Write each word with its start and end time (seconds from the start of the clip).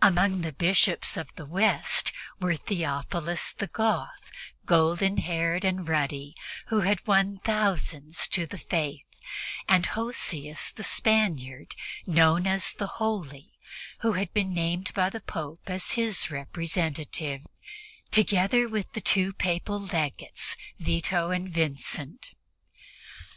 Among 0.00 0.42
the 0.42 0.52
Bishops 0.52 1.16
of 1.16 1.34
the 1.34 1.44
West 1.44 2.12
were 2.38 2.54
Theophilus 2.54 3.52
the 3.52 3.66
Goth, 3.66 4.30
golden 4.66 5.16
haired 5.16 5.64
and 5.64 5.88
ruddy, 5.88 6.36
who 6.68 6.82
had 6.82 7.04
won 7.08 7.40
thousands 7.42 8.28
to 8.28 8.46
the 8.46 8.56
Faith; 8.56 9.04
and 9.68 9.84
Hosius 9.84 10.70
the 10.70 10.84
Spaniard, 10.84 11.74
known 12.06 12.46
as 12.46 12.72
"the 12.72 12.86
holy," 13.02 13.58
who 14.02 14.12
had 14.12 14.32
been 14.32 14.54
named 14.54 14.94
by 14.94 15.10
the 15.10 15.18
Pope 15.18 15.62
as 15.68 15.90
his 15.98 16.30
representative; 16.30 17.40
together 18.12 18.68
with 18.68 18.92
the 18.92 19.00
two 19.00 19.32
Papal 19.32 19.80
Legates, 19.80 20.56
Vito 20.78 21.32
and 21.32 21.48
Vincent. 21.48 22.30